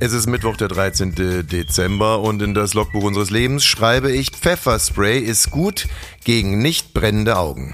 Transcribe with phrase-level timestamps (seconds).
[0.00, 1.46] Es ist Mittwoch, der 13.
[1.50, 5.88] Dezember und in das Logbuch unseres Lebens schreibe ich, Pfefferspray ist gut
[6.22, 7.72] gegen nicht brennende Augen.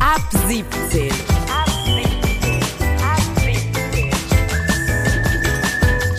[0.00, 1.10] Ab 17.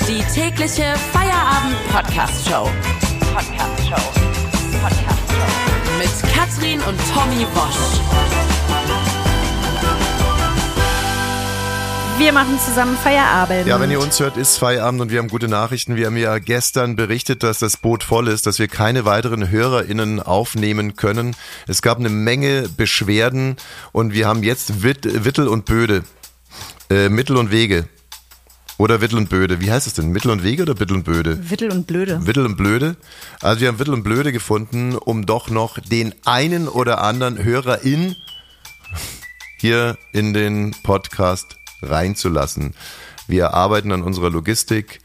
[0.07, 2.70] Die tägliche Feierabend-Podcast-Show.
[3.34, 4.11] Podcast-Show.
[4.79, 5.98] Podcast-Show.
[5.98, 9.11] Mit Katrin und Tommy Bosch.
[12.21, 13.66] Wir machen zusammen Feierabend.
[13.66, 15.96] Ja, wenn ihr uns hört, ist Feierabend und wir haben gute Nachrichten.
[15.96, 20.20] Wir haben ja gestern berichtet, dass das Boot voll ist, dass wir keine weiteren HörerInnen
[20.20, 21.36] aufnehmen können.
[21.68, 23.56] Es gab eine Menge Beschwerden
[23.92, 26.04] und wir haben jetzt Witt, Wittel und Böde.
[26.92, 27.89] Äh, Mittel und Wege.
[28.78, 29.60] Oder Wittel und Böde.
[29.60, 30.12] Wie heißt es denn?
[30.12, 31.50] Mittel und Wege oder Wittel und Böde?
[31.50, 32.28] Wittel und Blöde.
[32.28, 32.98] Wittel und Blöde.
[33.42, 38.16] Also wir haben Wittel und Blöde gefunden, um doch noch den einen oder anderen HörerIn
[39.58, 42.73] hier in den Podcast reinzulassen.
[43.28, 45.02] Wir arbeiten an unserer Logistik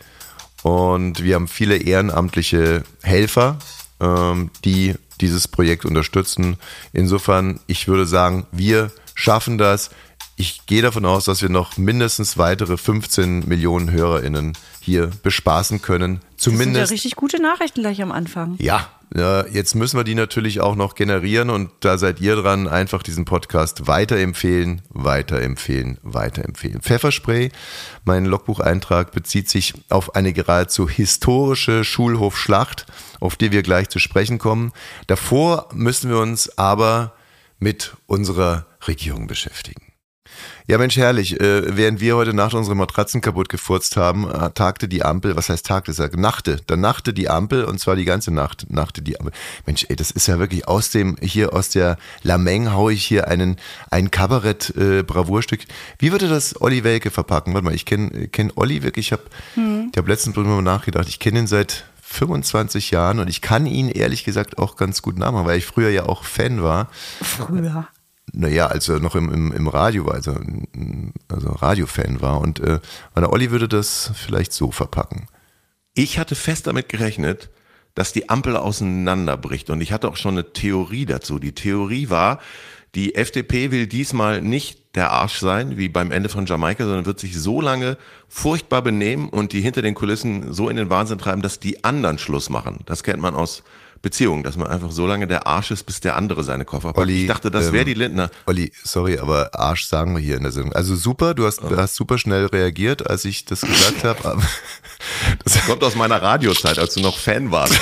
[0.62, 3.58] und wir haben viele ehrenamtliche Helfer,
[4.00, 6.56] ähm, die dieses Projekt unterstützen.
[6.92, 9.90] Insofern, ich würde sagen, wir schaffen das.
[10.36, 14.52] Ich gehe davon aus, dass wir noch mindestens weitere 15 Millionen HörerInnen
[14.86, 16.20] hier bespaßen können.
[16.36, 16.68] Zumindest.
[16.68, 18.54] Das sind ja richtig gute Nachrichten gleich am Anfang.
[18.58, 22.68] Ja, ja, jetzt müssen wir die natürlich auch noch generieren und da seid ihr dran,
[22.68, 26.82] einfach diesen Podcast weiterempfehlen, weiterempfehlen, weiterempfehlen.
[26.82, 27.50] Pfefferspray,
[28.04, 32.86] mein Logbucheintrag bezieht sich auf eine geradezu historische Schulhofschlacht,
[33.20, 34.72] auf die wir gleich zu sprechen kommen.
[35.08, 37.12] Davor müssen wir uns aber
[37.58, 39.85] mit unserer Regierung beschäftigen.
[40.66, 41.40] Ja, Mensch, herrlich.
[41.40, 45.48] Äh, während wir heute Nacht unsere Matratzen kaputt gefurzt haben, äh, tagte die Ampel, was
[45.48, 49.18] heißt tagte, sag, nachte, dann nachte die Ampel und zwar die ganze Nacht, nachte die
[49.18, 49.32] Ampel.
[49.64, 53.28] Mensch, ey, das ist ja wirklich aus dem, hier aus der Lameng haue ich hier
[53.28, 53.56] einen,
[53.90, 55.62] ein Kabarett-Bravourstück.
[55.62, 57.54] Äh, Wie würde das Olli Welke verpacken?
[57.54, 59.22] Warte mal, ich kenne kenn Olli wirklich, ich habe
[59.54, 59.90] hm.
[59.92, 63.88] ich hab letztens drüber nachgedacht, ich kenne ihn seit 25 Jahren und ich kann ihn
[63.88, 66.88] ehrlich gesagt auch ganz gut nachmachen, weil ich früher ja auch Fan war.
[67.20, 67.88] Früher
[68.32, 70.34] naja, als er noch im, im, im Radio war, also,
[71.28, 72.40] also Radiofan war.
[72.40, 72.80] Und äh,
[73.14, 75.28] meine Olli würde das vielleicht so verpacken.
[75.94, 77.50] Ich hatte fest damit gerechnet,
[77.94, 79.70] dass die Ampel auseinanderbricht.
[79.70, 81.38] Und ich hatte auch schon eine Theorie dazu.
[81.38, 82.40] Die Theorie war,
[82.94, 87.20] die FDP will diesmal nicht der Arsch sein, wie beim Ende von Jamaika, sondern wird
[87.20, 87.96] sich so lange
[88.28, 92.18] furchtbar benehmen und die hinter den Kulissen so in den Wahnsinn treiben, dass die anderen
[92.18, 92.80] Schluss machen.
[92.86, 93.62] Das kennt man aus
[94.06, 96.98] Beziehung, dass man einfach so lange der Arsch ist, bis der andere seine Koffer packt.
[96.98, 98.30] Olli, ich dachte, das wäre ähm, die Lindner.
[98.46, 100.72] Olli, sorry, aber Arsch sagen wir hier in der Sendung.
[100.74, 101.76] Also super, du hast, oh.
[101.76, 104.40] hast super schnell reagiert, als ich das gesagt habe.
[105.44, 107.78] Das kommt aus meiner Radiozeit, als du noch Fan warst.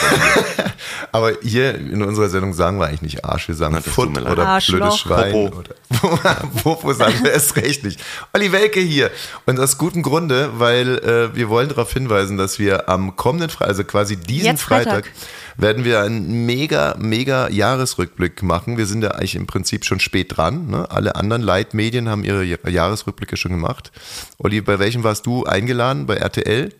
[1.13, 4.79] aber hier in unserer Sendung sagen wir eigentlich nicht Arsch, wir sagen Foot oder Arschloch.
[4.79, 5.33] blödes Schwein.
[5.33, 5.59] Popo.
[5.59, 8.01] Oder, Popo sagen wir es recht nicht.
[8.33, 9.11] Olli Welke hier.
[9.47, 13.69] Und aus gutem Grunde, weil äh, wir wollen darauf hinweisen, dass wir am kommenden Freitag,
[13.69, 15.13] also quasi diesen Freitag, Freitag
[15.57, 18.77] werden wir einen mega, mega Jahresrückblick machen.
[18.77, 20.69] Wir sind ja eigentlich im Prinzip schon spät dran.
[20.69, 20.91] Ne?
[20.91, 23.93] Alle anderen Leitmedien haben ihre Jahresrückblicke schon gemacht.
[24.39, 26.07] Olli, bei welchem warst du eingeladen?
[26.07, 26.71] Bei RTL?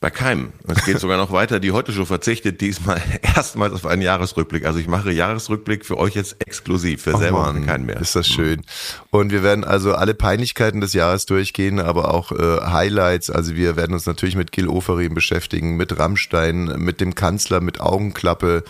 [0.00, 0.54] Bei keinem.
[0.66, 1.60] Es geht sogar noch weiter.
[1.60, 3.02] Die Heute Show verzichtet diesmal
[3.36, 4.64] erstmals auf einen Jahresrückblick.
[4.64, 8.00] Also ich mache Jahresrückblick für euch jetzt exklusiv, für oh selber Mann, keinen mehr.
[8.00, 8.62] Ist das schön.
[9.10, 13.28] Und wir werden also alle Peinlichkeiten des Jahres durchgehen, aber auch äh, Highlights.
[13.28, 17.82] Also wir werden uns natürlich mit Gil Oferim beschäftigen, mit Rammstein, mit dem Kanzler, mit
[17.82, 18.64] Augenklappe.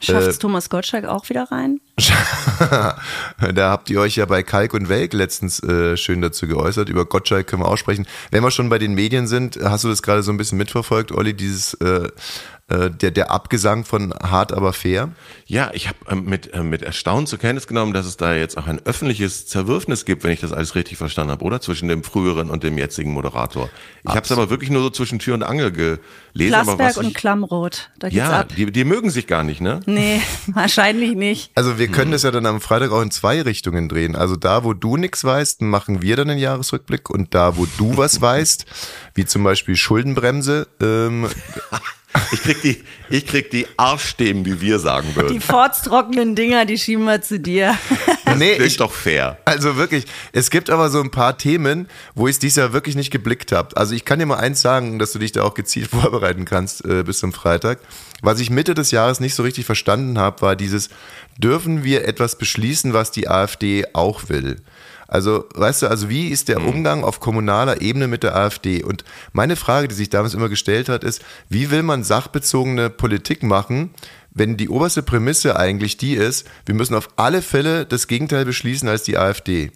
[0.00, 1.80] Schafft äh, Thomas Gottschalk auch wieder rein?
[2.58, 6.88] da habt ihr euch ja bei Kalk und Welk letztens äh, schön dazu geäußert.
[6.88, 8.06] Über Gottschalk können wir auch sprechen.
[8.30, 11.12] Wenn wir schon bei den Medien sind, hast du das gerade so ein bisschen mitverfolgt,
[11.12, 12.08] Olli, dieses äh,
[12.68, 15.10] äh, der, der Abgesang von Hart aber fair?
[15.46, 18.58] Ja, ich habe ähm, mit, äh, mit Erstaunen zur Kenntnis genommen, dass es da jetzt
[18.58, 21.60] auch ein öffentliches Zerwürfnis gibt, wenn ich das alles richtig verstanden habe, oder?
[21.60, 23.70] Zwischen dem früheren und dem jetzigen Moderator.
[24.02, 26.52] Ich habe es aber wirklich nur so zwischen Tür und Angel gelesen.
[26.52, 28.48] Plasberg und Klammrot, da geht's ja, ab.
[28.56, 29.80] Die, die mögen sich gar nicht, ne?
[29.86, 31.52] Nee, wahrscheinlich nicht.
[31.54, 32.12] Also wir können hm.
[32.12, 34.16] das ja dann am Freitag auch in zwei Richtungen drehen.
[34.16, 37.96] Also da, wo du nichts weißt, machen wir dann einen Jahresrückblick und da, wo du
[37.96, 38.66] was weißt,
[39.14, 41.28] wie zum Beispiel Schuldenbremse, ähm,
[42.32, 45.32] Ich krieg die, ich krieg die Arschstäben, wie wir sagen würden.
[45.32, 47.76] Die fortstrockenen Dinger, die schieben wir zu dir.
[48.26, 49.38] Das nee, ist doch fair.
[49.44, 52.96] Also wirklich, es gibt aber so ein paar Themen, wo ich es dieses Jahr wirklich
[52.96, 53.76] nicht geblickt habe.
[53.76, 56.84] Also ich kann dir mal eins sagen, dass du dich da auch gezielt vorbereiten kannst
[56.84, 57.78] äh, bis zum Freitag.
[58.22, 60.90] Was ich Mitte des Jahres nicht so richtig verstanden habe, war dieses,
[61.38, 64.56] dürfen wir etwas beschließen, was die AfD auch will?
[65.08, 66.68] Also, weißt du, also wie ist der mhm.
[66.68, 68.82] Umgang auf kommunaler Ebene mit der AfD?
[68.82, 73.42] Und meine Frage, die sich damals immer gestellt hat, ist, wie will man sachbezogene Politik
[73.42, 73.90] machen,
[74.32, 78.88] wenn die oberste Prämisse eigentlich die ist, wir müssen auf alle Fälle das Gegenteil beschließen
[78.88, 79.70] als die AfD?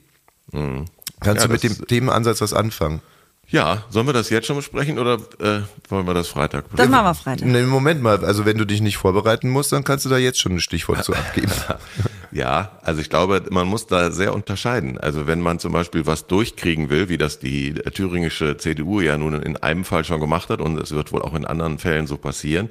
[0.52, 3.00] Kannst Ja, du mit das- dem Themenansatz was anfangen?
[3.48, 6.90] Ja, sollen wir das jetzt schon besprechen oder äh, wollen wir das Freitag Das besprechen?
[6.92, 7.46] machen wir Freitag.
[7.48, 10.40] Nee, Moment mal, also wenn du dich nicht vorbereiten musst, dann kannst du da jetzt
[10.40, 11.50] schon ein Stichwort zu abgeben.
[12.32, 14.98] Ja, also ich glaube, man muss da sehr unterscheiden.
[14.98, 19.34] Also wenn man zum Beispiel was durchkriegen will, wie das die thüringische CDU ja nun
[19.42, 22.16] in einem Fall schon gemacht hat und es wird wohl auch in anderen Fällen so
[22.16, 22.68] passieren,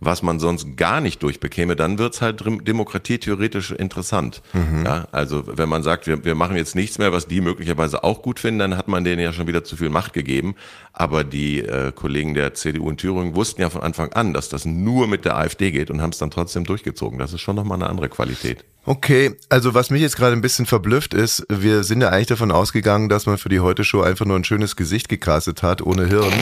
[0.00, 4.42] was man sonst gar nicht durchbekäme, dann wird's halt dem- demokratietheoretisch interessant.
[4.84, 8.22] Ja, also wenn man sagt, wir, wir machen jetzt nichts mehr, was die möglicherweise auch
[8.22, 10.54] gut finden, dann hat man denen ja schon wieder zu viel Macht gegeben.
[10.92, 14.64] Aber die äh, Kollegen der CDU in Thüringen wussten ja von Anfang an, dass das
[14.64, 17.18] nur mit der AfD geht und haben es dann trotzdem durchgezogen.
[17.18, 18.64] Das ist schon nochmal eine andere Qualität.
[18.88, 22.50] Okay, also was mich jetzt gerade ein bisschen verblüfft ist, wir sind ja eigentlich davon
[22.50, 26.32] ausgegangen, dass man für die Heute-Show einfach nur ein schönes Gesicht gecastet hat, ohne Hirn.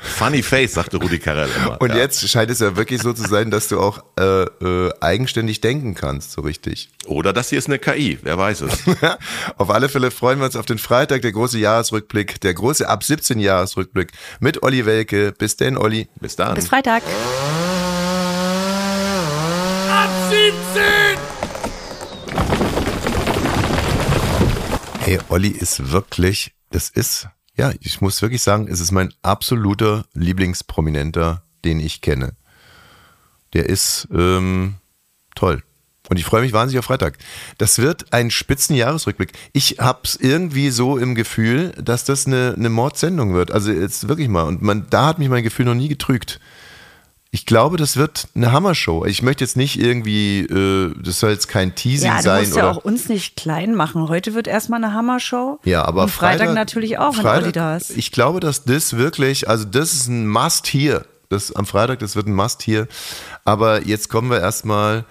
[0.00, 1.80] Funny Face, sagte Rudi Carell immer.
[1.80, 1.96] Und ja.
[1.96, 5.94] jetzt scheint es ja wirklich so zu sein, dass du auch äh, äh, eigenständig denken
[5.94, 6.88] kannst, so richtig.
[7.06, 8.82] Oder das hier ist eine KI, wer weiß es.
[9.56, 13.04] auf alle Fälle freuen wir uns auf den Freitag, der große Jahresrückblick, der große ab
[13.04, 15.30] 17 Jahresrückblick mit Olli Welke.
[15.30, 16.08] Bis denn, Olli.
[16.20, 16.56] Bis dann.
[16.56, 17.04] Bis Freitag.
[24.98, 30.04] Hey, Olli ist wirklich, das ist, ja, ich muss wirklich sagen, es ist mein absoluter
[30.14, 32.34] Lieblingsprominenter, den ich kenne.
[33.54, 34.74] Der ist ähm,
[35.34, 35.62] toll.
[36.08, 37.16] Und ich freue mich wahnsinnig auf Freitag.
[37.58, 39.32] Das wird ein Spitzenjahresrückblick.
[39.52, 43.50] Ich hab's irgendwie so im Gefühl, dass das eine, eine Mordsendung wird.
[43.50, 44.42] Also jetzt wirklich mal.
[44.42, 46.40] Und man, da hat mich mein Gefühl noch nie getrügt.
[47.34, 49.06] Ich glaube, das wird eine Hammershow.
[49.06, 52.56] Ich möchte jetzt nicht irgendwie, äh, das soll jetzt kein Teasing Ja, du sein musst
[52.56, 54.08] ja auch uns nicht klein machen.
[54.08, 55.58] Heute wird erstmal eine Hammershow.
[55.64, 57.88] Ja, aber Und Freitag, natürlich auch, wenn Olli da ist.
[57.96, 61.06] Ich glaube, dass das wirklich, also das ist ein Must hier.
[61.32, 62.86] Das am Freitag, das wird ein Must hier.
[63.44, 65.04] Aber jetzt kommen wir erstmal.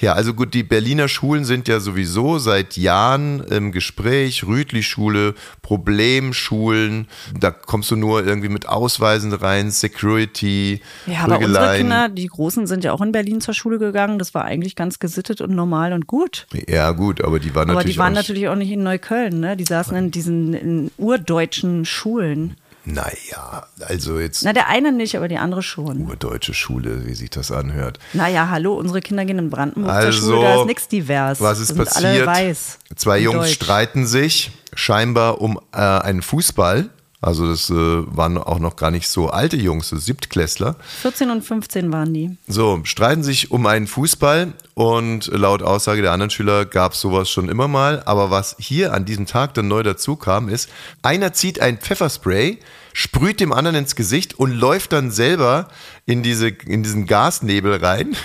[0.00, 4.44] Ja, also gut, die Berliner Schulen sind ja sowieso seit Jahren im Gespräch.
[4.46, 7.08] Rütli-Schule, Problemschulen.
[7.40, 11.78] Da kommst du nur irgendwie mit Ausweisen rein, Security, Ja, aber unsere.
[11.78, 14.18] Kinder, die Großen, sind ja auch in Berlin zur Schule gegangen.
[14.18, 16.46] Das war eigentlich ganz gesittet und normal und gut.
[16.68, 17.94] Ja, gut, aber die waren Aber natürlich.
[17.94, 19.56] die waren auch nicht- natürlich auch nicht in Neukölln, ne?
[19.56, 22.56] Die saßen in diesen in urdeutschen Schulen.
[22.88, 26.08] Naja, also jetzt Na, der eine nicht, aber die andere schon.
[26.20, 27.98] deutsche Schule, wie sich das anhört.
[28.12, 31.40] Naja, hallo, unsere Kinder gehen in Brandenburg zur Also, Schule, da ist nichts divers.
[31.40, 32.04] Was ist passiert?
[32.04, 32.78] Alle weiß.
[32.94, 33.54] Zwei Jungs deutsch.
[33.54, 36.88] streiten sich scheinbar um äh, einen Fußball.
[37.26, 40.76] Also das äh, waren auch noch gar nicht so alte Jungs, so Siebtklässler.
[41.02, 42.38] 14 und 15 waren die.
[42.46, 47.28] So, streiten sich um einen Fußball und laut Aussage der anderen Schüler gab es sowas
[47.28, 48.00] schon immer mal.
[48.06, 50.70] Aber was hier an diesem Tag dann neu dazu kam, ist,
[51.02, 52.60] einer zieht ein Pfefferspray,
[52.92, 55.66] sprüht dem anderen ins Gesicht und läuft dann selber
[56.04, 58.16] in, diese, in diesen Gasnebel rein.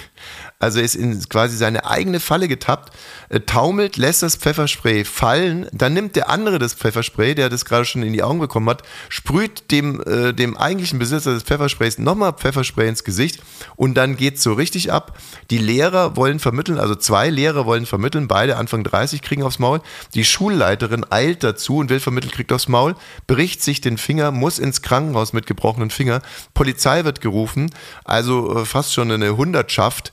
[0.62, 2.94] Also er ist in quasi seine eigene Falle getappt,
[3.30, 7.86] äh, taumelt, lässt das Pfefferspray fallen, dann nimmt der andere das Pfefferspray, der das gerade
[7.86, 12.34] schon in die Augen bekommen hat, sprüht dem, äh, dem eigentlichen Besitzer des Pfeffersprays nochmal
[12.34, 13.42] Pfefferspray ins Gesicht
[13.76, 15.18] und dann geht's so richtig ab.
[15.50, 19.82] Die Lehrer wollen vermitteln, also zwei Lehrer wollen vermitteln, beide Anfang 30 kriegen aufs Maul.
[20.14, 24.60] Die Schulleiterin eilt dazu und will vermitteln, kriegt aufs Maul, bricht sich den Finger, muss
[24.60, 26.22] ins Krankenhaus mit gebrochenen Finger.
[26.54, 27.72] Polizei wird gerufen,
[28.04, 30.12] also äh, fast schon eine Hundertschaft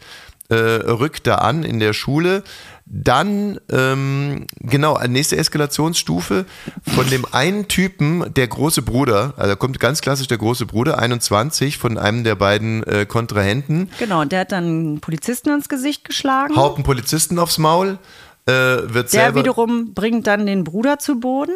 [0.48, 2.42] äh, rückt da an in der Schule.
[2.90, 6.46] Dann, ähm, genau, nächste Eskalationsstufe
[6.94, 10.98] von dem einen Typen, der große Bruder, also da kommt ganz klassisch der große Bruder,
[10.98, 15.68] 21, von einem der beiden äh, Kontrahenten, Genau, und der hat dann einen Polizisten ins
[15.68, 16.56] Gesicht geschlagen.
[16.56, 17.98] haut einen Polizisten aufs Maul,
[18.46, 21.52] äh, wird der wiederum bringt dann den Bruder zu Boden.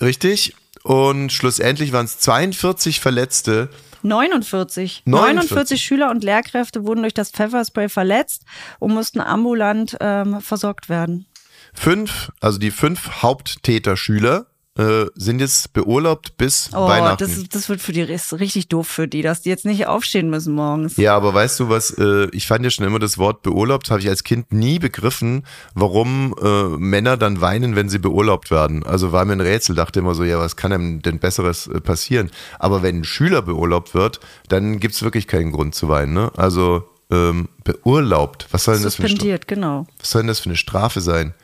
[0.00, 3.68] richtig, und schlussendlich waren es 42 Verletzte,
[4.02, 5.02] 49.
[5.04, 5.04] 49.
[5.06, 8.44] 49 Schüler und Lehrkräfte wurden durch das Pfefferspray verletzt
[8.78, 11.26] und mussten ambulant ähm, versorgt werden.
[11.72, 14.46] fünf, also die fünf Haupttäter-Schüler
[14.78, 17.18] äh, sind jetzt beurlaubt bis Oh, Weihnachten.
[17.18, 20.30] das, das wird für die ist richtig doof für die, dass die jetzt nicht aufstehen
[20.30, 20.96] müssen morgens.
[20.96, 24.00] Ja, aber weißt du was, äh, ich fand ja schon immer das Wort beurlaubt, habe
[24.00, 28.82] ich als Kind nie begriffen, warum äh, Männer dann weinen, wenn sie beurlaubt werden.
[28.84, 31.80] Also war mir ein Rätsel, dachte immer so, ja, was kann einem denn Besseres äh,
[31.80, 32.30] passieren?
[32.58, 36.14] Aber wenn ein Schüler beurlaubt wird, dann gibt's wirklich keinen Grund zu weinen.
[36.14, 36.32] Ne?
[36.36, 39.86] Also ähm, beurlaubt, was soll, denn das für eine genau.
[39.98, 41.34] was soll denn das für eine Strafe sein?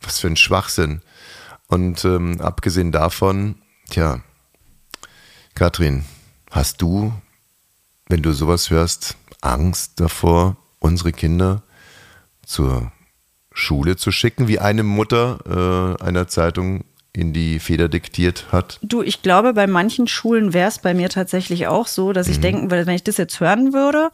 [0.00, 1.00] Was für ein Schwachsinn.
[1.72, 3.54] Und ähm, abgesehen davon,
[3.88, 4.20] tja,
[5.54, 6.04] Katrin,
[6.50, 7.14] hast du,
[8.10, 11.62] wenn du sowas hörst, Angst davor, unsere Kinder
[12.44, 12.92] zur
[13.54, 16.84] Schule zu schicken, wie eine Mutter äh, einer Zeitung
[17.14, 18.78] in die Feder diktiert hat?
[18.82, 22.38] Du, ich glaube, bei manchen Schulen wäre es bei mir tatsächlich auch so, dass ich
[22.38, 22.42] Mhm.
[22.42, 24.10] denken würde, wenn ich das jetzt hören würde,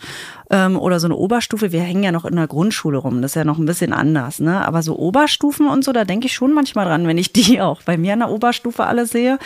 [0.51, 3.37] ähm, oder so eine Oberstufe, wir hängen ja noch in der Grundschule rum, das ist
[3.37, 4.67] ja noch ein bisschen anders, ne?
[4.67, 7.83] Aber so Oberstufen und so, da denke ich schon manchmal dran, wenn ich die auch
[7.83, 9.39] bei mir in der Oberstufe alle sehe,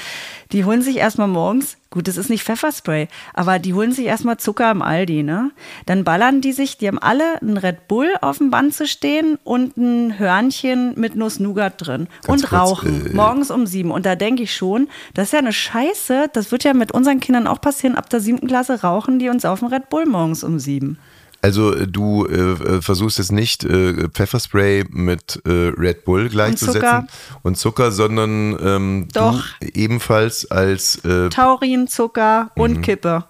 [0.53, 4.39] die holen sich erstmal morgens, gut, das ist nicht Pfefferspray, aber die holen sich erstmal
[4.39, 5.53] Zucker im Aldi, ne?
[5.87, 9.39] Dann ballern die sich, die haben alle einen Red Bull auf dem Band zu stehen
[9.45, 13.07] und ein Hörnchen mit Nuss-Nougat drin Ganz und kurz, rauchen.
[13.07, 13.93] äh, morgens um sieben.
[13.93, 16.31] Und da denke ich schon, das ist ja eine Scheiße.
[16.33, 17.95] Das wird ja mit unseren Kindern auch passieren.
[17.95, 20.99] Ab der siebten Klasse rauchen die uns auf dem Red Bull morgens um sieben.
[21.43, 26.81] Also äh, du äh, äh, versuchst jetzt nicht äh, Pfefferspray mit äh, Red Bull gleichzusetzen
[26.81, 27.07] Zucker.
[27.43, 29.43] und Zucker, sondern ähm, Doch.
[29.61, 32.83] du ebenfalls als äh, Taurin, Zucker und Mhm.
[32.83, 33.25] Kippe.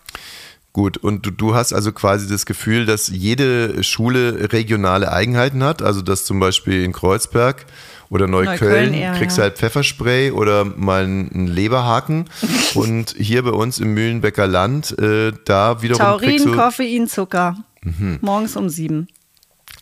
[0.74, 5.82] Gut, und du, du hast also quasi das Gefühl, dass jede Schule regionale Eigenheiten hat,
[5.82, 7.66] also dass zum Beispiel in Kreuzberg
[8.08, 9.44] oder Neukölln, Neukölln eher, kriegst ja.
[9.44, 12.28] du halt Pfefferspray oder mal einen Leberhaken
[12.74, 17.56] und hier bei uns im Mühlenbecker Land, äh, da wiederum kriegst Taurin, Koffein, Zucker.
[17.82, 18.18] Mhm.
[18.20, 19.08] Morgens um sieben.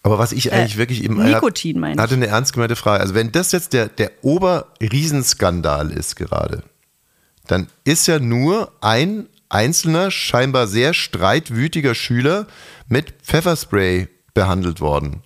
[0.02, 2.00] aber was ich eigentlich wirklich eben Äh, Nikotin meine ich.
[2.00, 6.62] hatte eine ernst gemeinte Frage, also wenn das jetzt der, der Oberriesenskandal ist gerade,
[7.46, 12.46] dann ist ja nur ein einzelner, scheinbar sehr streitwütiger Schüler
[12.88, 15.22] mit Pfefferspray behandelt worden.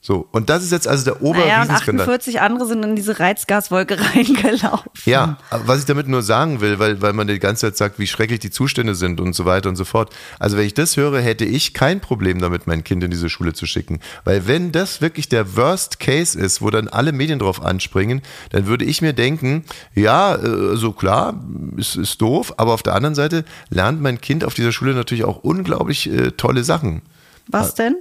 [0.00, 2.06] So, und das ist jetzt also der Naja, und Oberriesenskandal.
[2.06, 4.90] 48 andere sind in diese Reizgaswolke reingelaufen.
[5.04, 8.06] Ja, was ich damit nur sagen will, weil, weil man die ganze Zeit sagt, wie
[8.06, 10.14] schrecklich die Zustände sind und so weiter und so fort.
[10.38, 13.54] Also wenn ich das höre, hätte ich kein Problem damit, mein Kind in diese Schule
[13.54, 13.98] zu schicken.
[14.24, 18.66] Weil wenn das wirklich der Worst Case ist, wo dann alle Medien drauf anspringen, dann
[18.66, 19.64] würde ich mir denken,
[19.96, 21.42] ja, äh, so klar,
[21.76, 25.24] ist, ist doof, aber auf der anderen Seite lernt mein Kind auf dieser Schule natürlich
[25.24, 27.02] auch unglaublich äh, tolle Sachen.
[27.48, 27.96] Was denn?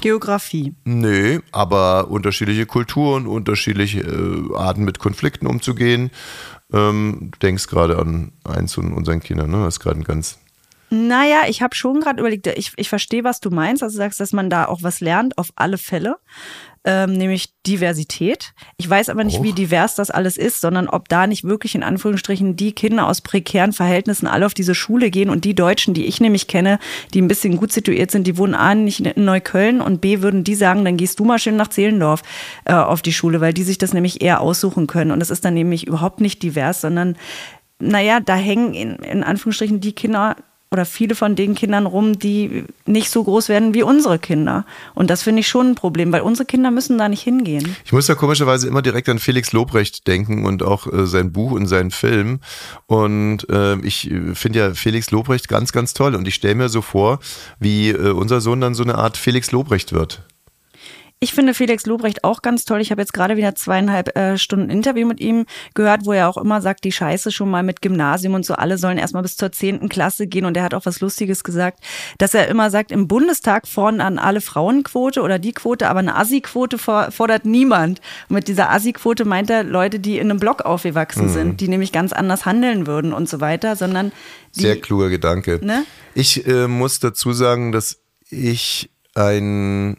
[0.00, 0.74] Geografie.
[0.84, 6.10] Nee, aber unterschiedliche Kulturen, unterschiedliche äh, Arten mit Konflikten umzugehen.
[6.72, 9.64] Ähm, du denkst gerade an eins von unseren Kindern, ne?
[9.64, 10.38] Das ist gerade ein ganz.
[10.90, 13.82] Naja, ich habe schon gerade überlegt, ich, ich verstehe, was du meinst.
[13.82, 16.16] Also du sagst, dass man da auch was lernt, auf alle Fälle.
[16.82, 18.54] Ähm, nämlich Diversität.
[18.78, 19.42] Ich weiß aber nicht, Och.
[19.42, 23.20] wie divers das alles ist, sondern ob da nicht wirklich in Anführungsstrichen die Kinder aus
[23.20, 26.78] prekären Verhältnissen alle auf diese Schule gehen und die Deutschen, die ich nämlich kenne,
[27.12, 30.42] die ein bisschen gut situiert sind, die wohnen A nicht in Neukölln und B würden
[30.42, 32.22] die sagen, dann gehst du mal schön nach Zehlendorf
[32.64, 35.10] äh, auf die Schule, weil die sich das nämlich eher aussuchen können.
[35.10, 37.16] Und es ist dann nämlich überhaupt nicht divers, sondern
[37.78, 40.36] naja, da hängen in, in Anführungsstrichen die Kinder
[40.72, 44.64] oder viele von den Kindern rum, die nicht so groß werden wie unsere Kinder.
[44.94, 47.74] Und das finde ich schon ein Problem, weil unsere Kinder müssen da nicht hingehen.
[47.84, 51.50] Ich muss da komischerweise immer direkt an Felix Lobrecht denken und auch äh, sein Buch
[51.50, 52.38] und seinen Film.
[52.86, 56.14] Und äh, ich finde ja Felix Lobrecht ganz, ganz toll.
[56.14, 57.18] Und ich stelle mir so vor,
[57.58, 60.22] wie äh, unser Sohn dann so eine Art Felix Lobrecht wird.
[61.22, 62.80] Ich finde Felix Lobrecht auch ganz toll.
[62.80, 66.38] Ich habe jetzt gerade wieder zweieinhalb äh, Stunden Interview mit ihm gehört, wo er auch
[66.38, 69.52] immer sagt, die Scheiße schon mal mit Gymnasium und so, alle sollen erstmal bis zur
[69.52, 70.46] zehnten Klasse gehen.
[70.46, 71.84] Und er hat auch was Lustiges gesagt,
[72.16, 76.16] dass er immer sagt, im Bundestag fordern an alle Frauenquote oder die Quote, aber eine
[76.16, 78.00] Assi-Quote for fordert niemand.
[78.30, 81.92] Und mit dieser Assi-Quote meint er Leute, die in einem Block aufgewachsen sind, die nämlich
[81.92, 84.10] ganz anders handeln würden und so weiter, sondern
[84.56, 85.60] die, Sehr kluger Gedanke.
[85.62, 85.84] Ne?
[86.14, 88.00] Ich äh, muss dazu sagen, dass
[88.30, 89.98] ich ein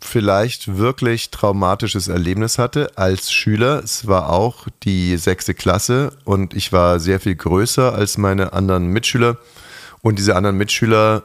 [0.00, 3.82] vielleicht wirklich traumatisches Erlebnis hatte als Schüler.
[3.82, 8.88] Es war auch die sechste Klasse und ich war sehr viel größer als meine anderen
[8.88, 9.38] Mitschüler.
[10.02, 11.22] Und diese anderen Mitschüler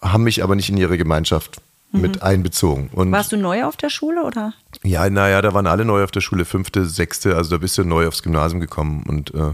[0.00, 1.60] haben mich aber nicht in ihre Gemeinschaft
[1.92, 2.88] mit einbezogen.
[2.92, 4.54] Und warst du neu auf der Schule oder?
[4.82, 7.84] ja, naja, da waren alle neu auf der Schule, fünfte, sechste, also da bist du
[7.84, 9.52] neu aufs Gymnasium gekommen und äh,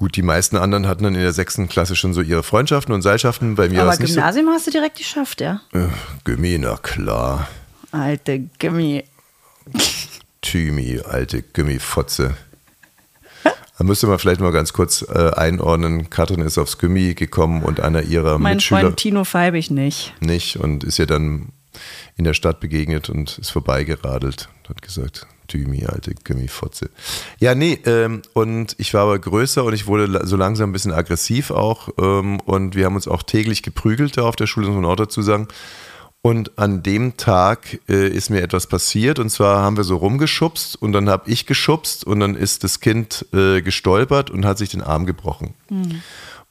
[0.00, 3.02] gut, die meisten anderen hatten dann in der sechsten Klasse schon so ihre Freundschaften und
[3.02, 3.54] Seilschaften.
[3.54, 5.60] Bei mir Aber Gymnasium hast du direkt geschafft, ja?
[5.72, 5.78] so.
[5.78, 7.48] Äh, na klar.
[7.92, 9.04] Alte Gummi.
[10.42, 12.34] Thymi, alte Gummifotze.
[13.44, 16.10] Da müsste man vielleicht mal ganz kurz äh, einordnen.
[16.10, 20.14] Katrin ist aufs Gummi gekommen und einer ihrer Mein Mitschüler Freund Tino Feibig nicht.
[20.20, 21.48] nicht und ist ihr dann
[22.16, 26.90] in der Stadt begegnet und ist vorbeigeradelt und hat gesagt, Thymi, alte Gummifotze.
[27.38, 30.92] Ja, nee, ähm, und ich war aber größer und ich wurde so langsam ein bisschen
[30.92, 34.76] aggressiv auch ähm, und wir haben uns auch täglich geprügelt da auf der Schule, muss
[34.76, 35.48] man auch dazu sagen.
[36.22, 40.80] Und an dem Tag äh, ist mir etwas passiert und zwar haben wir so rumgeschubst
[40.80, 44.68] und dann habe ich geschubst und dann ist das Kind äh, gestolpert und hat sich
[44.68, 45.54] den Arm gebrochen.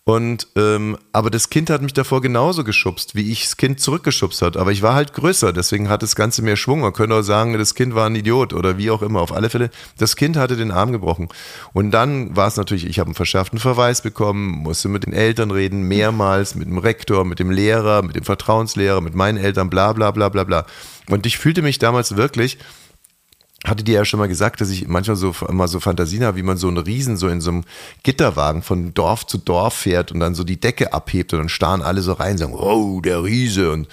[0.06, 4.42] Und ähm, aber das Kind hat mich davor genauso geschubst, wie ich das Kind zurückgeschubst
[4.42, 4.58] hat.
[4.58, 6.80] Aber ich war halt größer, deswegen hat das Ganze mehr Schwung.
[6.80, 9.22] Man könnte auch sagen, das Kind war ein Idiot oder wie auch immer.
[9.22, 11.30] Auf alle Fälle, das Kind hatte den Arm gebrochen.
[11.74, 15.52] Und dann war es natürlich, ich habe einen verschärften Verweis bekommen, musste mit den Eltern
[15.52, 19.94] reden, mehrmals, mit dem Rektor, mit dem Lehrer, mit dem Vertrauenslehrer, mit meinen Eltern, bla
[19.94, 20.66] bla bla bla bla.
[21.08, 22.58] Und ich fühlte mich damals wirklich
[23.66, 26.44] hatte dir ja schon mal gesagt, dass ich manchmal so immer so Fantasien habe, wie
[26.44, 27.64] man so einen Riesen so in so einem
[28.04, 31.82] Gitterwagen von Dorf zu Dorf fährt und dann so die Decke abhebt und dann starren
[31.82, 33.88] alle so rein und sagen, oh, der Riese und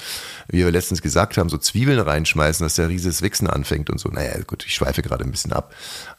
[0.48, 3.98] wie wir letztens gesagt haben, so Zwiebeln reinschmeißen, dass der Riese das Wichsen anfängt und
[3.98, 4.08] so.
[4.08, 5.74] Naja, gut, ich schweife gerade ein bisschen ab.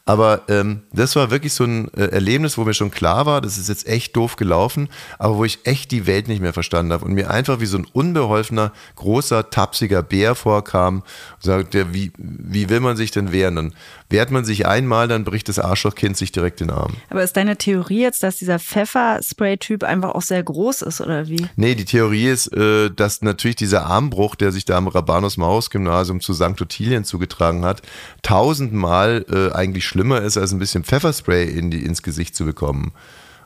[0.08, 3.58] Aber ähm, das war wirklich so ein äh, Erlebnis, wo mir schon klar war, das
[3.58, 4.88] ist jetzt echt doof gelaufen,
[5.18, 7.76] aber wo ich echt die Welt nicht mehr verstanden habe und mir einfach wie so
[7.76, 11.02] ein unbeholfener, großer, tapsiger Bär vorkam
[11.36, 13.56] und sagte, wie, wie will man sich denn wehren?
[13.56, 13.74] Dann
[14.08, 16.94] wehrt man sich einmal, dann bricht das Arschlochkind sich direkt den Arm.
[17.10, 21.46] Aber ist deine Theorie jetzt, dass dieser Pfefferspray-Typ einfach auch sehr groß ist oder wie?
[21.56, 26.32] Nee, die Theorie ist, äh, dass natürlich dieser Armbruch, der sich da am Rabanus-Maurus-Gymnasium zu
[26.32, 26.60] St.
[26.62, 27.82] Ottilien zugetragen hat,
[28.22, 32.92] tausendmal äh, eigentlich schlimmer ist, als ein bisschen Pfefferspray in die, ins Gesicht zu bekommen.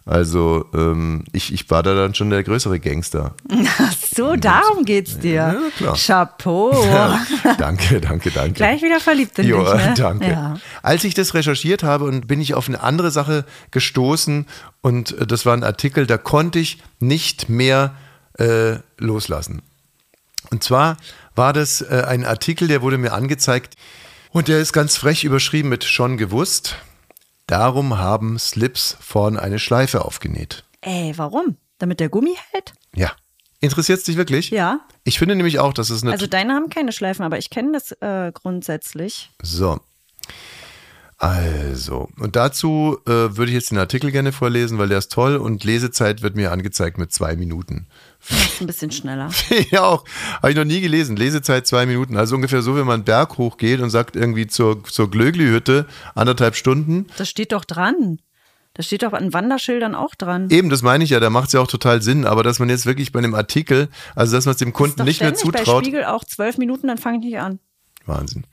[0.04, 3.34] Also ähm, ich, ich war da dann schon der größere Gangster.
[3.78, 5.32] Ach so, darum geht's dir.
[5.32, 5.96] Ja, klar.
[5.96, 6.72] Chapeau.
[7.58, 8.52] danke, danke, danke.
[8.52, 9.94] Gleich wieder verliebt in Jo, dich, ne?
[9.96, 10.28] danke.
[10.28, 10.56] Ja.
[10.82, 14.46] Als ich das recherchiert habe und bin ich auf eine andere Sache gestoßen
[14.82, 17.94] und äh, das war ein Artikel, da konnte ich nicht mehr
[18.38, 19.62] äh, loslassen.
[20.50, 20.98] Und zwar
[21.34, 23.76] war das äh, ein Artikel, der wurde mir angezeigt
[24.32, 26.76] und der ist ganz frech überschrieben mit schon gewusst.
[27.46, 30.64] Darum haben Slips vorn eine Schleife aufgenäht.
[30.80, 31.56] Ey, warum?
[31.78, 32.72] Damit der Gummi hält?
[32.94, 33.12] Ja.
[33.60, 34.50] Interessiert es dich wirklich?
[34.50, 34.80] Ja.
[35.04, 37.72] Ich finde nämlich auch, dass es eine Also deine haben keine Schleifen, aber ich kenne
[37.72, 39.30] das äh, grundsätzlich.
[39.40, 39.80] So.
[41.18, 45.36] Also, und dazu äh, würde ich jetzt den Artikel gerne vorlesen, weil der ist toll
[45.36, 47.86] und Lesezeit wird mir angezeigt mit zwei Minuten.
[48.28, 49.30] Ist ein bisschen schneller.
[49.70, 50.04] ja, auch.
[50.36, 51.16] Habe ich noch nie gelesen.
[51.16, 52.16] Lesezeit zwei Minuten.
[52.16, 56.54] Also ungefähr so, wenn man einen Berg hochgeht und sagt irgendwie zur, zur Glögli-Hütte anderthalb
[56.54, 57.06] Stunden.
[57.18, 58.20] Das steht doch dran.
[58.74, 60.48] Das steht doch an Wanderschildern auch dran.
[60.50, 62.24] Eben, das meine ich ja, da macht es ja auch total Sinn.
[62.24, 65.20] Aber dass man jetzt wirklich bei einem Artikel, also dass man es dem Kunden nicht
[65.20, 65.84] mehr ständig Bei zutraut.
[65.84, 67.58] Spiegel auch zwölf Minuten, dann fange ich nicht an.
[68.06, 68.44] Wahnsinn.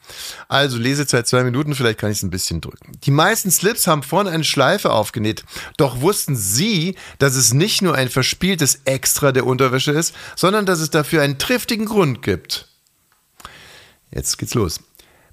[0.47, 2.93] Also Lesezeit zwei Minuten, vielleicht kann ich es ein bisschen drücken.
[3.03, 5.43] Die meisten Slips haben vorne eine Schleife aufgenäht.
[5.77, 10.79] Doch wussten Sie, dass es nicht nur ein verspieltes Extra der Unterwäsche ist, sondern dass
[10.79, 12.67] es dafür einen triftigen Grund gibt.
[14.11, 14.79] Jetzt geht's los.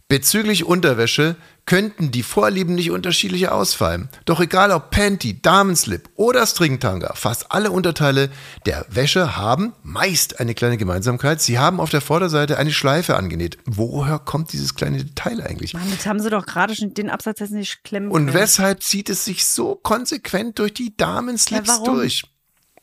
[0.09, 1.35] Bezüglich Unterwäsche
[1.65, 4.09] könnten die Vorlieben nicht unterschiedlicher ausfallen.
[4.25, 8.31] Doch egal ob Panty, Damenslip oder Stringtanga, fast alle Unterteile
[8.67, 11.41] der Wäsche haben meist eine kleine Gemeinsamkeit.
[11.43, 13.59] Sie haben auf der Vorderseite eine Schleife angenäht.
[13.65, 15.75] Woher kommt dieses kleine Detail eigentlich?
[15.75, 18.35] Mann, jetzt haben sie doch gerade schon den Absatz jetzt nicht klemmen Und können.
[18.39, 22.23] weshalb zieht es sich so konsequent durch die Damenslips Ja, durch?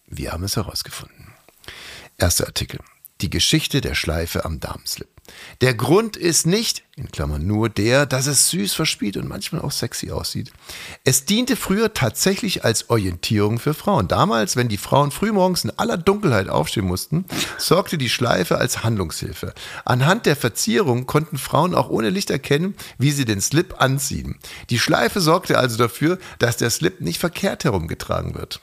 [0.08, 1.30] Wir haben es herausgefunden.
[2.18, 2.82] Erster Artikel.
[3.22, 5.08] Die Geschichte der Schleife am Damenslip.
[5.62, 9.72] Der Grund ist nicht, in Klammern nur der, dass es süß verspielt und manchmal auch
[9.72, 10.52] sexy aussieht.
[11.06, 14.08] Es diente früher tatsächlich als Orientierung für Frauen.
[14.08, 17.26] Damals, wenn die Frauen frühmorgens in aller Dunkelheit aufstehen mussten,
[17.58, 19.54] sorgte die Schleife als Handlungshilfe.
[19.86, 24.38] Anhand der Verzierung konnten Frauen auch ohne Licht erkennen, wie sie den Slip anziehen.
[24.70, 28.60] Die Schleife sorgte also dafür, dass der Slip nicht verkehrt herumgetragen wird.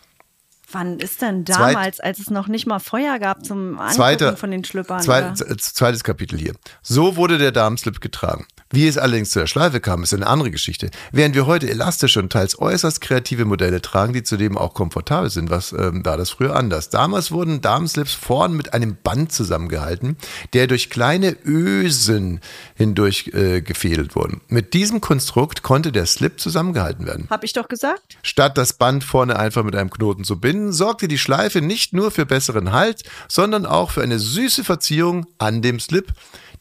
[0.72, 3.94] Wann ist denn damals, als es noch nicht mal Feuer gab zum Angucken
[4.36, 5.00] von den Schlüppern?
[5.00, 5.34] Zwei, oder?
[5.34, 6.54] z- zweites Kapitel hier.
[6.82, 8.46] So wurde der Damenslip getragen.
[8.72, 10.90] Wie es allerdings zu der Schleife kam, ist eine andere Geschichte.
[11.10, 15.50] Während wir heute elastische und teils äußerst kreative Modelle tragen, die zudem auch komfortabel sind,
[15.50, 16.88] was ähm, da das früher anders.
[16.88, 20.16] Damals wurden Damenslips vorn mit einem Band zusammengehalten,
[20.52, 22.40] der durch kleine Ösen
[22.76, 24.40] hindurch äh, gefädelt wurden.
[24.46, 27.26] Mit diesem Konstrukt konnte der Slip zusammengehalten werden.
[27.28, 28.18] Hab ich doch gesagt?
[28.22, 32.12] Statt das Band vorne einfach mit einem Knoten zu binden, sorgte die Schleife nicht nur
[32.12, 36.12] für besseren Halt, sondern auch für eine süße Verzierung an dem Slip,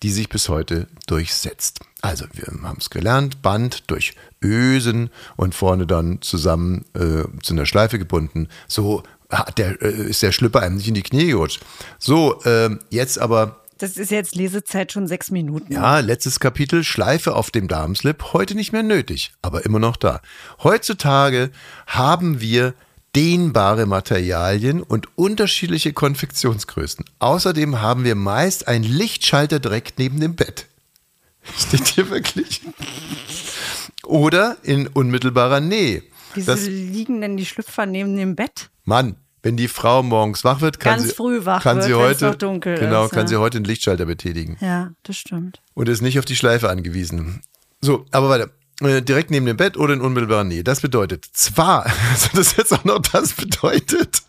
[0.04, 1.80] die sich bis heute durchsetzt.
[2.02, 7.66] Also, wir haben es gelernt, Band durch Ösen und vorne dann zusammen äh, zu einer
[7.66, 8.48] Schleife gebunden.
[8.68, 9.04] So
[9.58, 11.62] der, äh, ist der Schlüpper einem nicht in die Knie gerutscht.
[11.98, 15.72] So, ähm, jetzt aber Das ist jetzt Lesezeit schon sechs Minuten.
[15.72, 20.22] ja, letztes Kapitel, Schleife auf dem Damenslip, heute nicht mehr nötig, aber immer noch da.
[20.64, 21.52] Heutzutage
[21.86, 22.74] haben wir
[23.16, 27.06] dehnbare Materialien und unterschiedliche Konfektionsgrößen.
[27.20, 30.68] Außerdem haben wir meist einen Lichtschalter direkt neben dem Bett.
[31.58, 32.62] Steht hier wirklich?
[34.04, 36.04] Oder in unmittelbarer Nähe.
[36.34, 38.70] Wieso Das, liegen denn die Schlüpfer neben dem Bett?
[38.86, 41.94] Mann, wenn die Frau morgens wach wird, kann Ganz sie, früh wach kann wird, sie
[41.94, 43.28] heute, noch dunkel genau, ist, kann ja.
[43.28, 44.58] sie heute den Lichtschalter betätigen.
[44.60, 45.62] Ja, das stimmt.
[45.74, 47.42] und ist nicht auf die Schleife angewiesen.
[47.82, 48.50] So, aber weiter.
[48.82, 50.64] Äh, direkt neben dem Bett oder in unmittelbarer Nähe.
[50.64, 54.22] Das bedeutet, zwar, also das jetzt auch noch das bedeutet,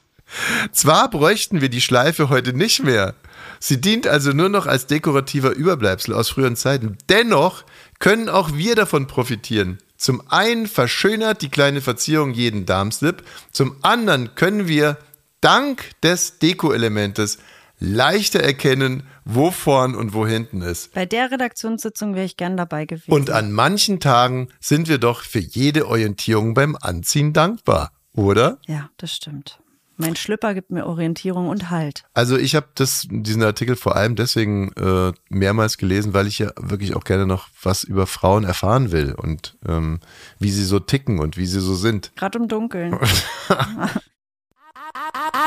[0.72, 3.14] zwar bräuchten wir die Schleife heute nicht mehr.
[3.58, 6.96] Sie dient also nur noch als dekorativer Überbleibsel aus früheren Zeiten.
[7.08, 7.64] Dennoch
[7.98, 9.78] können auch wir davon profitieren.
[9.96, 14.96] Zum einen verschönert die kleine Verzierung jeden Darmslip, zum anderen können wir
[15.42, 17.38] dank des Deko-Elementes
[17.80, 20.92] leichter erkennen, wo vorn und wo hinten ist.
[20.94, 23.10] Bei der Redaktionssitzung wäre ich gern dabei gewesen.
[23.10, 28.58] Und an manchen Tagen sind wir doch für jede Orientierung beim Anziehen dankbar, oder?
[28.66, 29.58] ja, das stimmt.
[30.00, 32.04] Mein Schlüpper gibt mir Orientierung und Halt.
[32.14, 32.68] Also ich habe
[33.10, 37.48] diesen Artikel vor allem deswegen äh, mehrmals gelesen, weil ich ja wirklich auch gerne noch
[37.62, 40.00] was über Frauen erfahren will und ähm,
[40.38, 42.12] wie sie so ticken und wie sie so sind.
[42.16, 42.94] Gerade im Dunkeln.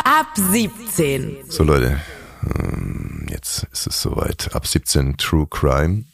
[0.06, 1.38] Ab 17.
[1.50, 2.00] So Leute,
[2.60, 4.54] ähm, jetzt ist es soweit.
[4.54, 6.06] Ab 17 True Crime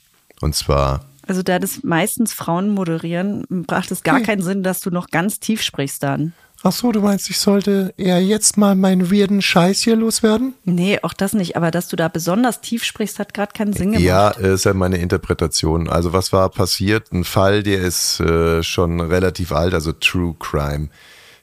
[0.42, 4.90] und zwar Also da das meistens Frauen moderieren, macht es gar keinen Sinn, dass du
[4.90, 6.34] noch ganz tief sprichst dann.
[6.62, 10.56] Ach so, du meinst, ich sollte eher jetzt mal meinen weirden Scheiß hier loswerden?
[10.66, 11.56] Nee, auch das nicht.
[11.56, 14.04] Aber dass du da besonders tief sprichst, hat gerade keinen Sinn gemacht.
[14.04, 15.88] Ja, äh, ist ja meine Interpretation.
[15.88, 17.14] Also was war passiert?
[17.14, 20.90] Ein Fall, der ist äh, schon relativ alt, also True Crime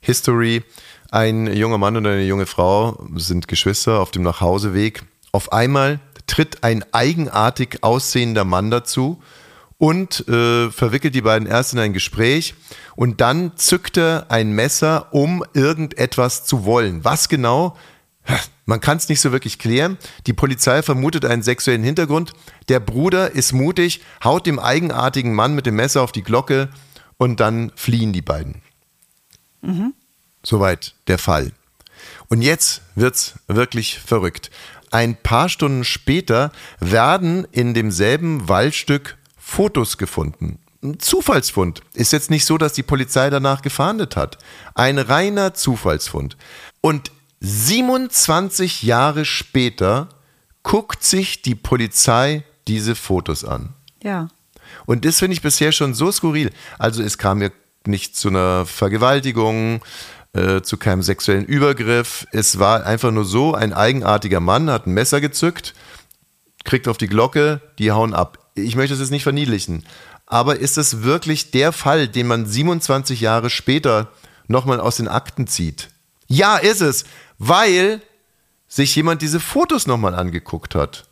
[0.03, 0.62] History.
[1.11, 5.05] Ein junger Mann und eine junge Frau sind Geschwister auf dem Nachhauseweg.
[5.33, 9.23] Auf einmal tritt ein eigenartig aussehender Mann dazu
[9.79, 12.55] und äh, verwickelt die beiden erst in ein Gespräch
[12.97, 17.05] und dann zückt er ein Messer, um irgendetwas zu wollen.
[17.05, 17.77] Was genau?
[18.64, 19.99] Man kann es nicht so wirklich klären.
[20.27, 22.33] Die Polizei vermutet einen sexuellen Hintergrund.
[22.69, 26.69] Der Bruder ist mutig, haut dem eigenartigen Mann mit dem Messer auf die Glocke
[27.16, 28.62] und dann fliehen die beiden.
[30.46, 31.50] Soweit der Fall.
[32.28, 34.52] Und jetzt wird's wirklich verrückt.
[34.92, 40.61] Ein paar Stunden später werden in demselben Waldstück Fotos gefunden.
[40.85, 41.82] Ein Zufallsfund.
[41.94, 44.38] Ist jetzt nicht so, dass die Polizei danach gefahndet hat.
[44.76, 46.37] Ein reiner Zufallsfund.
[46.80, 50.09] Und 27 Jahre später
[50.62, 53.74] guckt sich die Polizei diese Fotos an.
[54.00, 54.28] Ja.
[54.85, 56.52] Und das finde ich bisher schon so skurril.
[56.78, 57.50] Also es kam ja
[57.87, 59.80] nicht zu einer Vergewaltigung,
[60.37, 62.27] äh, zu keinem sexuellen Übergriff.
[62.31, 65.75] Es war einfach nur so, ein eigenartiger Mann hat ein Messer gezückt,
[66.64, 68.51] kriegt auf die Glocke, die hauen ab.
[68.55, 69.85] Ich möchte es jetzt nicht verniedlichen.
[70.27, 74.12] Aber ist es wirklich der Fall, den man 27 Jahre später
[74.49, 75.88] nochmal aus den Akten zieht?
[76.27, 77.05] Ja, ist es,
[77.38, 78.03] weil
[78.68, 81.09] sich jemand diese Fotos nochmal angeguckt hat.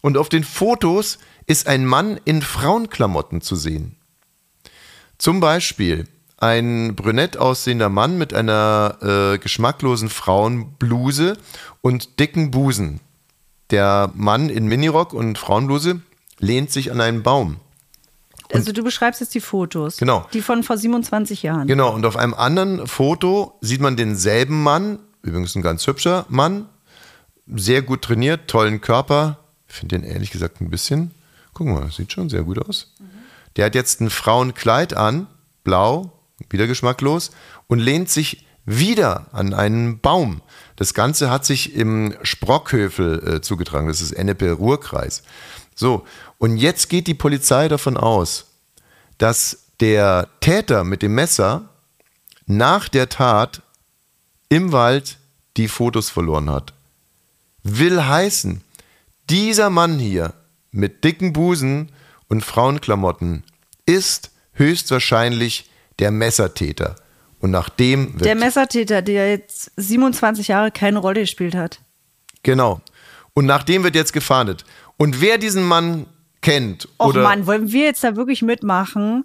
[0.00, 3.96] Und auf den Fotos ist ein Mann in Frauenklamotten zu sehen.
[5.18, 6.06] Zum Beispiel
[6.38, 11.36] ein brünett aussehender Mann mit einer äh, geschmacklosen Frauenbluse
[11.80, 13.00] und dicken Busen.
[13.70, 16.00] Der Mann in Minirock und Frauenbluse
[16.38, 17.56] lehnt sich an einen Baum.
[18.52, 19.96] Also du beschreibst jetzt die Fotos.
[19.96, 20.26] Genau.
[20.32, 21.66] Die von vor 27 Jahren.
[21.66, 26.66] Genau, und auf einem anderen Foto sieht man denselben Mann, übrigens ein ganz hübscher Mann,
[27.46, 29.38] sehr gut trainiert, tollen Körper.
[29.68, 31.12] Ich finde den ehrlich gesagt ein bisschen,
[31.52, 32.92] guck mal, sieht schon sehr gut aus.
[33.56, 35.26] Der hat jetzt ein Frauenkleid an,
[35.62, 36.12] blau,
[36.54, 37.30] wieder geschmacklos,
[37.66, 40.40] und lehnt sich wieder an einen Baum.
[40.76, 45.22] Das Ganze hat sich im Sprockhöfel äh, zugetragen, das ist Ennepe-Ruhr-Kreis.
[45.74, 46.06] So,
[46.38, 48.46] und jetzt geht die Polizei davon aus,
[49.18, 51.68] dass der Täter mit dem Messer
[52.46, 53.62] nach der Tat
[54.48, 55.18] im Wald
[55.56, 56.72] die Fotos verloren hat.
[57.62, 58.62] Will heißen,
[59.30, 60.34] dieser Mann hier
[60.70, 61.90] mit dicken Busen
[62.28, 63.42] und Frauenklamotten
[63.86, 66.96] ist höchstwahrscheinlich der Messertäter.
[67.40, 71.80] Und nach dem wird Der Messertäter, der jetzt 27 Jahre keine Rolle gespielt hat.
[72.42, 72.80] genau.
[73.36, 74.64] Und nach dem wird jetzt gefahndet.
[74.96, 76.06] Und wer diesen Mann
[76.40, 79.24] kennt Och oder Mann, wollen wir jetzt da wirklich mitmachen?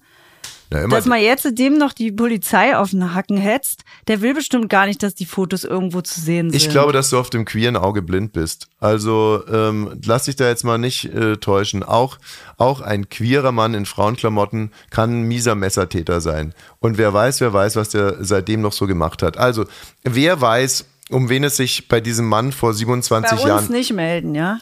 [0.71, 4.69] Na, Dass man jetzt dem noch die Polizei auf den Hacken hetzt, der will bestimmt
[4.69, 6.62] gar nicht, dass die Fotos irgendwo zu sehen sind.
[6.62, 8.67] Ich glaube, dass du auf dem queeren Auge blind bist.
[8.79, 11.84] Also ähm, lass dich da jetzt mal nicht äh, täuschen.
[11.84, 12.17] Auch,
[12.58, 16.53] auch ein queerer Mann in Frauenklamotten kann ein mieser Messertäter sein.
[16.79, 19.38] Und wer weiß, wer weiß, was der seitdem noch so gemacht hat.
[19.38, 19.65] Also,
[20.03, 23.93] wer weiß, um wen es sich bei diesem Mann vor Bei 27 uns Jahren nicht
[23.93, 24.60] melden, ja?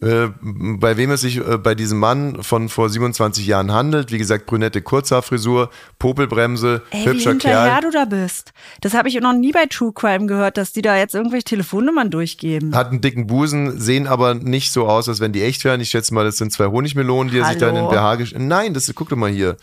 [0.00, 4.12] Äh, bei wem es sich äh, bei diesem Mann von vor 27 Jahren handelt.
[4.12, 7.80] Wie gesagt, brünette Kurzhaarfrisur, Popelbremse, Ey, wie hübscher hinterher Kerl.
[7.82, 8.52] du da bist.
[8.80, 12.10] Das habe ich noch nie bei True Crime gehört, dass die da jetzt irgendwelche Telefonnummern
[12.10, 12.74] durchgeben.
[12.76, 15.80] Hat einen dicken Busen, sehen aber nicht so aus, als wenn die echt wären.
[15.80, 17.88] Ich schätze mal, das sind zwei Honigmelonen, die er sich da in den?
[17.88, 19.56] BH gesch- Nein, das guck doch mal hier.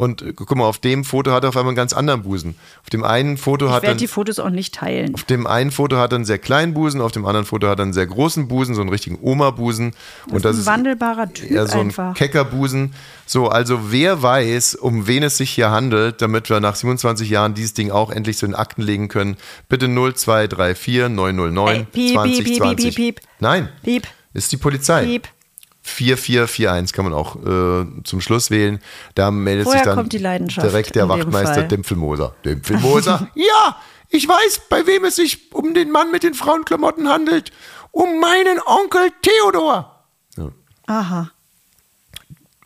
[0.00, 2.54] Und äh, guck mal, auf dem Foto hat er auf einmal einen ganz anderen Busen.
[2.82, 5.12] Auf dem einen Foto Ich hat er werde die Fotos auch nicht teilen.
[5.14, 7.78] auf dem einen Foto hat er einen sehr kleinen Busen, auf dem anderen Foto hat
[7.78, 9.92] er einen sehr großen Busen, so einen richtigen Oma-Busen.
[10.30, 12.14] Und das ein ist wandelbarer Typ eher so ein einfach.
[12.14, 12.94] Keckerbusen.
[13.26, 17.52] So, also wer weiß, um wen es sich hier handelt, damit wir nach 27 Jahren
[17.52, 19.36] dieses Ding auch endlich so in Akten legen können.
[19.68, 22.44] Bitte 0234 909 Ey, piep, 2020.
[22.44, 23.20] piep, piep, piep, piep.
[23.38, 25.04] Nein, Piep, ist die Polizei.
[25.04, 25.28] piep.
[25.82, 28.80] 4441 kann man auch äh, zum Schluss wählen.
[29.14, 31.62] Da meldet Woher sich dann kommt die Leidenschaft direkt der Wachtmeister?
[31.62, 32.34] Dimpfelmoser.
[32.44, 33.28] Dimpfelmoser?
[33.34, 33.76] ja,
[34.08, 37.52] ich weiß, bei wem es sich um den Mann mit den Frauenklamotten handelt.
[37.92, 40.04] Um meinen Onkel Theodor.
[40.86, 41.30] Aha.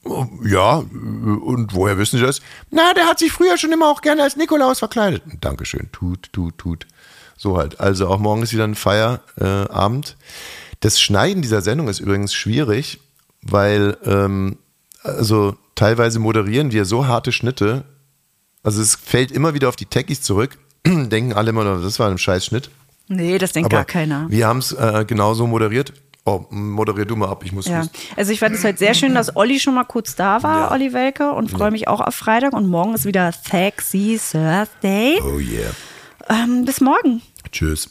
[0.04, 2.40] Oh, Ja, und woher wissen Sie das?
[2.70, 5.22] Na, der hat sich früher schon immer auch gerne als Nikolaus verkleidet.
[5.40, 5.88] Dankeschön.
[5.92, 6.86] Tut, tut, tut.
[7.36, 7.80] So halt.
[7.80, 10.16] Also auch morgen ist wieder ein Feierabend.
[10.18, 10.24] Äh,
[10.80, 13.00] das Schneiden dieser Sendung ist übrigens schwierig,
[13.44, 14.56] weil ähm,
[15.02, 17.84] also teilweise moderieren wir so harte Schnitte.
[18.62, 20.56] Also es fällt immer wieder auf die Techies zurück.
[20.86, 22.70] Denken alle immer, noch, das war ein scheiß Schnitt.
[23.08, 24.26] Nee, das denkt Aber gar keiner.
[24.30, 25.92] Wir haben es äh, genauso moderiert.
[26.26, 27.84] Oh, moderier du mal ab, ich muss Ja,
[28.16, 30.70] also ich fand es halt sehr schön, dass Olli schon mal kurz da war, Ja.
[30.70, 32.54] Olli Welke, und freue mich auch auf Freitag.
[32.54, 35.20] Und morgen ist wieder Sexy Thursday.
[35.22, 35.70] Oh yeah.
[36.30, 37.20] Ähm, bis morgen.
[37.52, 37.90] Tschüss.